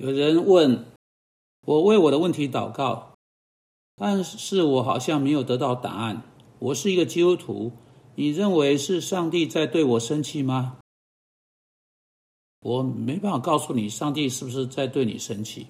[0.00, 0.86] 有人问
[1.66, 3.12] 我为我的问题祷告，
[3.96, 6.22] 但是我好像没有得到答案。
[6.58, 7.70] 我是一个基督徒，
[8.14, 10.78] 你认为是上帝在对我生气吗？
[12.62, 15.66] 我没办法告诉你上帝是不是在对你生气。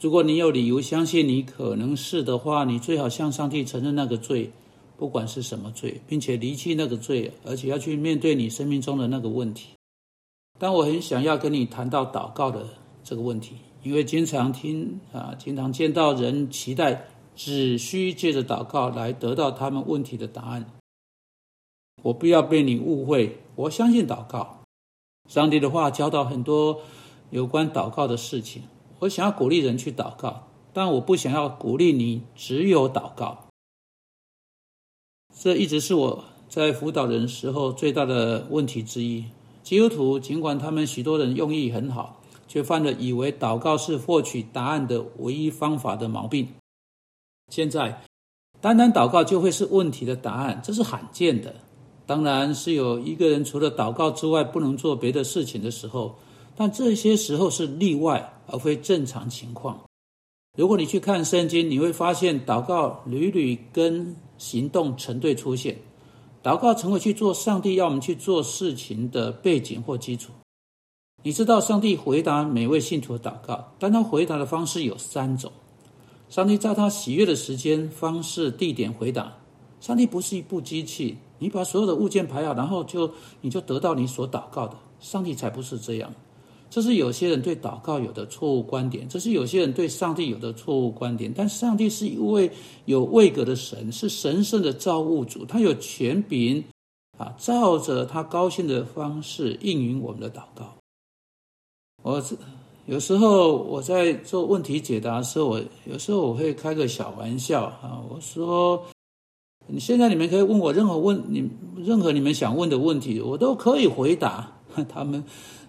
[0.00, 4.50] 如果你有理由相信你可能是的话，你最好向上帝承认那个罪，
[4.96, 9.74] 不管是什么罪，并且离弃那个罪，而且要去面对你生命中的那个问题。
[10.58, 12.66] 但我很想要跟你谈到祷告的
[13.02, 20.66] 这个问题，因为经常听啊，经常见到人期待只需借着祷告来得到他们问题的答案。
[22.02, 24.60] 我不要被你误会，我相信祷告。
[25.28, 26.80] 上帝的话教导很多
[27.30, 28.62] 有关祷告的事情。
[29.00, 33.46] 我想要鼓励人去祷告，但我不想要鼓励你只有祷告。
[35.34, 39.24] 这一直是我在辅导人时候最大的问题之一。
[39.62, 42.19] 基督徒尽管他们许多人用意很好，
[42.50, 46.48] 却犯了以为祷告是获取答案的唯一方法的毛病。
[47.52, 48.02] 现在，
[48.60, 51.54] 单单祷告就会是问题的答案，这是罕见的。
[52.06, 56.16] 当然是有一个人除了祷告之外不能做别的事情的时候，
[56.56, 59.80] 但这些时候是例外而非正常情况。
[60.58, 65.78] 如果你去看圣经，你会发现祷告屡屡跟行动成对出现。
[66.42, 70.32] 祷告成为去做上帝要我们去做事情的背景或基础。
[71.22, 75.52] 你知道，上帝回答每位信徒的祷告，但他回答的方式有三种。
[76.30, 79.36] 上帝在他喜悦的时间、方式、地点回答。
[79.80, 84.76] 上帝不是一部机器，你把所有的物件排好，然后就你就得到你所祷告的。
[84.98, 86.12] 上帝才不是这样。
[86.70, 91.32] 这是有些人对祷告有的错误观点，这是有些人对上帝有的错误观点。
[91.34, 92.50] 但上帝是一位
[92.84, 96.64] 有位格的神，是神圣的造物主，他有权柄
[97.18, 100.76] 啊，照着他高兴的方式应允我们的祷告。
[102.02, 102.22] 我
[102.86, 108.82] 有时候我在做问题解答的时候，我有时候我会开个小玩笑啊，我说：
[109.66, 114.50] 你现在你们可以问我任何问你任何你们想问的问题，我都可以回答
[114.88, 115.22] 他们。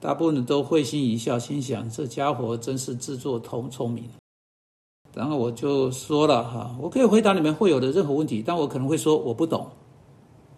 [0.00, 4.04] 大部分都会心一笑，心想这家伙真是自作聪聪明。
[5.14, 9.66] 然后我就说了哈，我可以回答你们会有的任何问题，但我可能会说我不懂。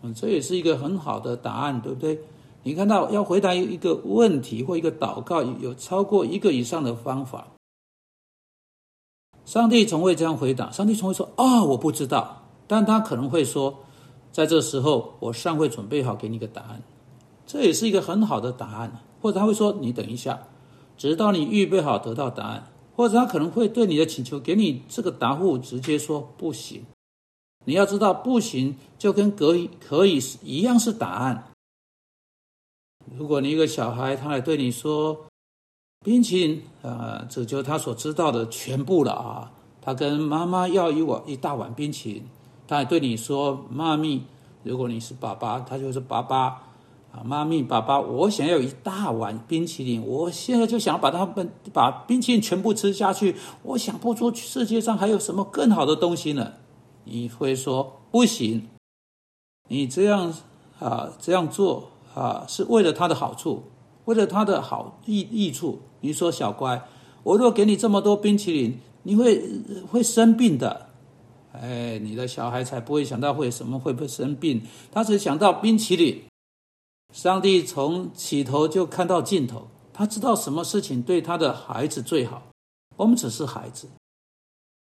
[0.02, 2.18] 嗯，这也是一个很好的答案，对不对？
[2.66, 7.46] 你看到要回答一个问题或一个祷告，有超过一个以上的方法。
[9.44, 13.78] 上帝从未这样回答，上帝从未说啊我不知道，但他可能会说，
[14.32, 16.82] 在这时候我尚未准备好给你个答案。
[17.46, 19.00] 这也是一个很好的答案。
[19.22, 20.48] 或者他会说：“你等一下，
[20.96, 22.66] 直到你预备好得到答案。”
[22.96, 26.84] 或者他可能会对你的请求给你这个答复，直接说不行。
[27.64, 31.52] 你要知道，不行就跟可以可以一样是答案。
[33.14, 35.26] 如果你一个小孩他来对你说
[36.04, 39.52] 冰淇淋啊，这就他所知道的全部了啊。
[39.80, 42.24] 他跟妈妈要一碗一大碗冰淇淋，
[42.66, 44.24] 他还对你说：“妈咪。”
[44.64, 46.46] 如果你是爸爸，他就是爸爸
[47.12, 47.22] 啊。
[47.24, 53.36] 妈咪，爸爸，我想要一大碗冰淇淋，我现在就想把它们把冰淇淋全部吃下去。
[53.62, 56.54] 我想不出世界上还有什么更好的东西呢？
[57.04, 58.68] 你会说不行，
[59.68, 60.34] 你这样
[60.80, 63.62] 啊这样做啊是为了他的好处，
[64.06, 65.78] 为了他的好益益处。
[66.00, 66.82] 你说小乖，
[67.22, 69.42] 我若给你这么多冰淇淋，你会
[69.90, 70.88] 会生病的。
[71.52, 76.22] 哎，你的小孩才不会想到会什么会不会生病，他只想到冰淇淋。
[77.12, 82.42] 上帝从起头就看到尽头，他知道什么事情对他的孩子最好。
[82.96, 83.88] 我们只是孩子，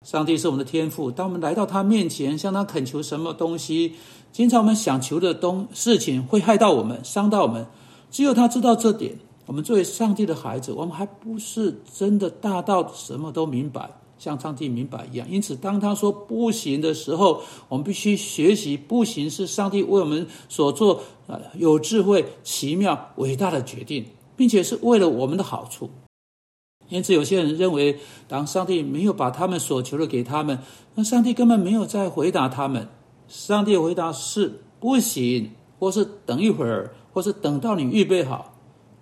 [0.05, 1.09] 上帝是我们的天父。
[1.09, 3.95] 当我们来到他面前，向他恳求什么东西，
[4.31, 7.65] 经常我们想求的东事情会害到我们，伤到我们。
[8.11, 9.17] 只有他知道这点。
[9.47, 13.89] 我们作为上帝的孩子，我们还不是真的大到什么都明白。
[14.17, 24.05] 像上帝明白一样，因此当他说不行的时候，我们必须学习不行是上帝为我们所做啊有智慧、奇妙、伟大的决定，
[24.37, 25.89] 并且是为了我们的好处。
[26.95, 30.57] 因此，有些人认为，当上帝没有把他们所求的给他们，
[30.95, 32.87] 那上帝根本没有在回答他们。
[33.27, 38.53] 上帝回答是不行，或是等一会儿，或是等到你预备好。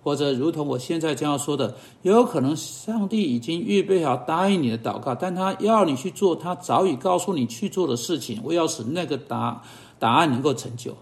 [0.02, 9.62] 或者如同我现在这样说的，有可能上帝已经预备好答应你的祷告，但他要你去做他早已告诉你去做的事情，为要使那个答
[9.98, 10.94] 答案能够成就。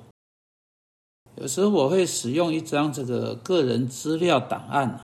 [1.36, 5.00] 有时候我会使用一张这个个人资料档案，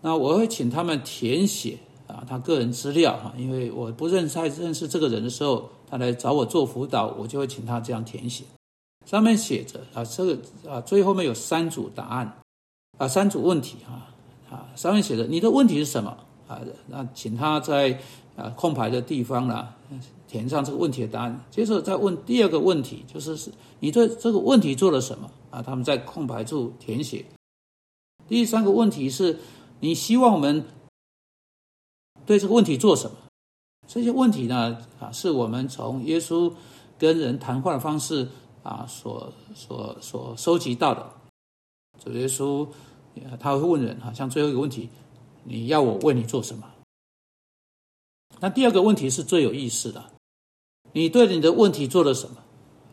[0.00, 8.44] 那我会请他们填写啊，他个人资料哈，因为我不认识认识这个人的时候，他来找我做辅导，我就会请他这样填写，
[9.06, 10.38] 上面写着啊，这个
[10.68, 12.36] 啊最后面有三组答案。
[12.98, 14.12] 啊，三组问题啊，
[14.50, 16.14] 啊，上面写着你的问题是什么？
[16.46, 17.98] 啊，那请他在
[18.36, 19.68] 啊空白的地方呢
[20.28, 21.40] 填上这个问题的答案。
[21.50, 25.62] 接着再问第二个问题，就是是你对这个问题做了什么啊？
[25.62, 27.24] 他们在空白处填写。
[28.28, 29.38] 第三个问题是
[29.80, 30.64] 你希望我们
[32.26, 33.16] 对这个问题做什么？
[33.88, 36.52] 这些问题呢啊，是我们从耶稣
[36.96, 38.28] 跟人谈话的方式
[38.62, 41.10] 啊所所所收集到的。
[41.98, 42.68] 主耶稣
[43.40, 44.88] 他会问人，好像最后一个问题。
[45.42, 46.70] 你要我为你做什么？
[48.38, 50.04] 那第二个问题是最有意思的，
[50.92, 52.36] 你对你的问题做了什么？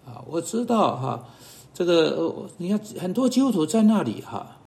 [0.05, 1.29] 啊，我知道哈，
[1.73, 4.61] 这个你看很多基督徒在那里哈，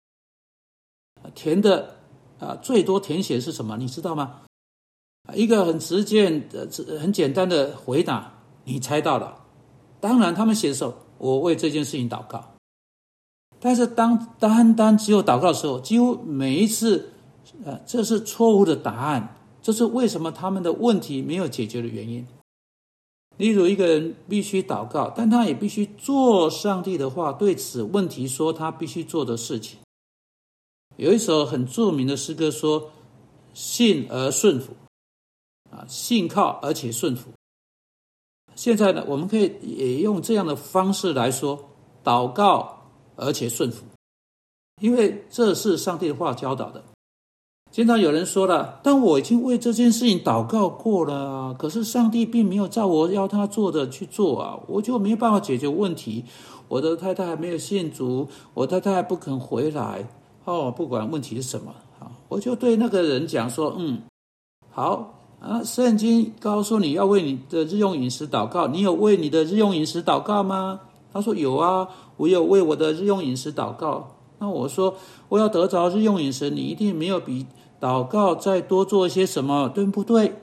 [1.34, 1.99] 填的
[2.40, 3.78] 啊最多填写是什么？
[3.78, 4.42] 你知道吗？
[5.36, 6.68] 一个很直接的、
[7.00, 8.34] 很简单的回答，
[8.64, 9.38] 你猜到了。
[10.00, 12.56] 当然，他们写的时候，我为这件事情祷告。
[13.60, 17.12] 但是当单单只有祷告的时候，几乎每一次。
[17.66, 19.36] 呃，这是错误的答案。
[19.62, 22.26] 这是为什么他们的问题没有解决的原因。
[23.38, 29.80] 例如，一个人必须祷告，但他也必须做上帝的话对此问题说他必须做的事情。
[31.00, 32.92] 有一首很著名的诗歌说
[33.56, 34.74] ：“信而顺服，
[35.72, 37.30] 啊，信靠而且顺服。”
[38.54, 41.70] 现在呢，我们可以也用这样的方式来说：
[42.04, 42.82] 祷告
[43.16, 43.86] 而且顺服，
[44.82, 46.84] 因为这是上帝的话教导的。
[47.72, 56.26] 经常有人说了，但我已经为这件事情祷告过了，可是上帝并没有照我要他做的去做啊，我就没有办法解决问题。
[56.68, 60.06] 我的太太还没有信主，我太太还不肯回来。
[60.50, 64.02] 哦，不管问题是什么啊，我就对那个人讲说：“嗯，
[64.72, 70.80] 好啊，圣经告诉你要为你的日用饮食祷告，你有为你的日用饮食祷告吗？”
[71.14, 71.88] 他说：“有啊，
[72.18, 74.96] 我有为我的日用饮食祷告。”那我说
[75.30, 77.46] ：“我要得着日用饮食，你一定没有比。”
[77.80, 80.34] 祷告再多做一些什么，对不对？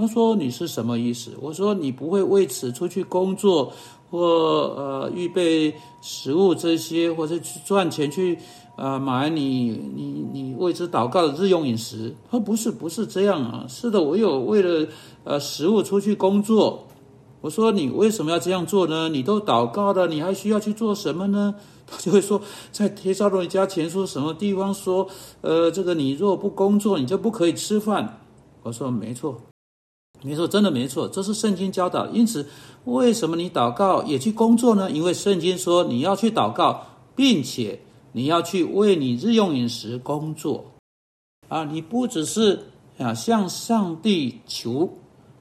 [0.00, 3.72] 他说：“你是什么意思？”我说：“你不会为此出去工作，
[4.08, 8.38] 或呃预备食物这些，或者去赚钱去
[8.76, 13.66] 啊买你你你为之祷告的日用饮食。”他说：“不是，不是这样啊！
[13.68, 14.86] 是的，我有为了
[15.24, 16.86] 呃食物出去工作。”
[17.42, 19.08] 我说：“你为什么要这样做呢？
[19.08, 21.52] 你都祷告了，你还需要去做什么呢？”
[21.90, 22.40] 他就会说，
[22.70, 25.08] 在《提沙罗尼家前书》什么地方说，
[25.40, 28.20] 呃，这个你若不工作，你就不可以吃饭。
[28.62, 29.40] 我说没错，
[30.22, 32.06] 没错，真的没错，这是圣经教导。
[32.08, 32.46] 因此，
[32.84, 34.90] 为什么你祷告也去工作呢？
[34.90, 36.84] 因为圣经说你要去祷告，
[37.14, 37.78] 并且
[38.12, 40.64] 你要去为你日用饮食工作
[41.48, 41.64] 啊！
[41.64, 42.58] 你不只是
[42.98, 44.90] 啊向上帝求。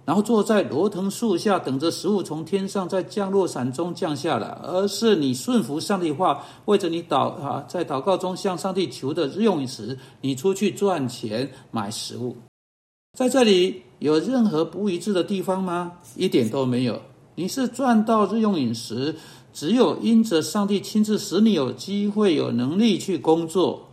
[0.06, 12.38] 然后坐在罗藤树下，等着食物从天上在降落伞中降下来，而是你顺服上帝话，为着你祷啊，在祷告中向上帝求的日用饮食，你出去赚钱买食物，
[13.18, 15.94] 在这里有任何不一致的地方吗？
[16.16, 17.02] 一点都没有。
[17.36, 19.16] 你是赚到日用饮食，
[19.54, 23.90] 只有因着上帝亲自使你有机会、有能力去工作。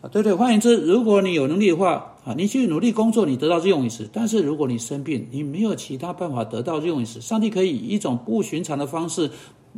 [0.00, 2.08] 啊，对对，换言之，如果你有能力的话。
[2.24, 4.08] 啊，你去努力工作，你得到日用饮食。
[4.12, 7.20] 但是如果你生病，你没有其他办法得到日用饮食。
[7.20, 9.28] 上帝可以以一种不寻常的方式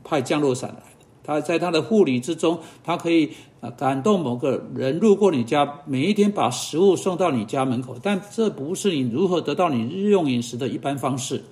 [0.04, 0.93] 派降落伞来。
[1.24, 3.30] 他在他的护理之中，他可以
[3.60, 7.96] 啊感动某个人路过你家，每一天把食物送到你家门口。
[8.02, 11.42] 但这不是你如何得到你日用饮食的一般方式。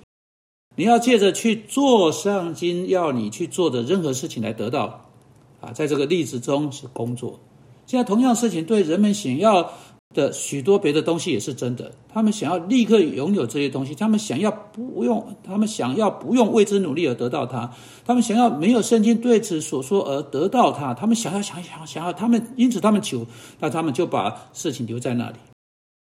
[0.75, 5.09] 你要借着去做上经要你去做的任何事情来得到。
[5.59, 7.39] 啊，在这个例子中是工作。
[7.85, 9.73] 现在同样事情对人们想要。
[10.13, 17.71] 的许多别的东西也是真的，他们想要立刻拥有这些东西，他们想要不用，他们想要不用为之努力而得到它，
[18.05, 23.25] 他们想要没有圣经对此所说而得到它，他们想要想想想要，他们因此他们求，
[23.59, 25.35] 那他们就把事情留在那里。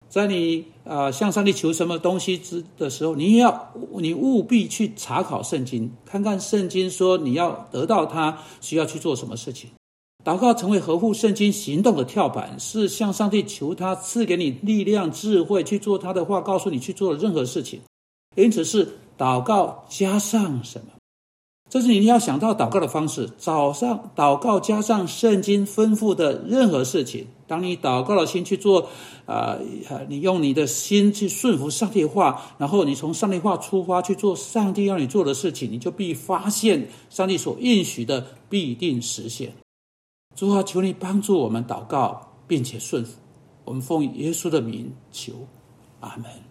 [0.09, 9.69] 在你啊向上帝求什么东西之的时候，你也要你务必去查考圣经，看看圣经说你要得到它需要去做什么事情。
[10.27, 17.79] 祷告成为合乎圣经行动的跳板，是向上帝求他赐给你力量、智慧去做他的话，告诉你去做的任何事情。
[18.36, 18.86] 因此是
[19.17, 20.88] 祷告加上什么？
[21.69, 23.29] 这是你要想到祷告的方式。
[23.38, 27.25] 早上祷告加上圣经吩咐的任何事情。
[27.48, 28.89] 当你祷告的心去做，
[29.25, 29.57] 啊，
[30.10, 39.53] 你用你的心去顺服上帝话，然后你从上帝话出发去做上帝要你做的事情，你就必发现上帝所应许的必定实现。
[40.38, 43.17] 主啊，求你帮助我们祷告，并且顺服。
[43.65, 45.34] 我们奉耶稣的名求，
[46.00, 46.32] 阿门。